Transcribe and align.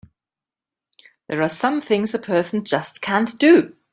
There 1.27 1.43
are 1.43 1.47
some 1.47 1.79
things 1.79 2.15
a 2.15 2.17
person 2.17 2.65
just 2.65 3.01
can't 3.01 3.37
do! 3.37 3.75